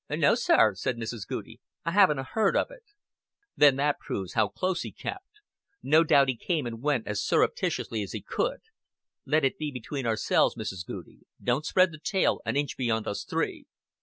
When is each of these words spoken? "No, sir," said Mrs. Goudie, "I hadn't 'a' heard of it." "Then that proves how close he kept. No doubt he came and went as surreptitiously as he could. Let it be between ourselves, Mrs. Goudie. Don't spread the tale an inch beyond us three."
"No, 0.09 0.33
sir," 0.33 0.73
said 0.73 0.97
Mrs. 0.97 1.27
Goudie, 1.27 1.61
"I 1.85 1.91
hadn't 1.91 2.17
'a' 2.17 2.23
heard 2.23 2.57
of 2.57 2.71
it." 2.71 2.81
"Then 3.55 3.75
that 3.75 3.99
proves 3.99 4.33
how 4.33 4.47
close 4.47 4.81
he 4.81 4.91
kept. 4.91 5.41
No 5.83 6.03
doubt 6.03 6.27
he 6.27 6.35
came 6.35 6.65
and 6.65 6.81
went 6.81 7.05
as 7.05 7.23
surreptitiously 7.23 8.01
as 8.01 8.11
he 8.13 8.23
could. 8.23 8.61
Let 9.27 9.45
it 9.45 9.59
be 9.59 9.69
between 9.69 10.07
ourselves, 10.07 10.55
Mrs. 10.55 10.87
Goudie. 10.87 11.27
Don't 11.39 11.67
spread 11.67 11.91
the 11.91 11.99
tale 11.99 12.41
an 12.47 12.55
inch 12.55 12.77
beyond 12.77 13.07
us 13.07 13.23
three." 13.23 13.67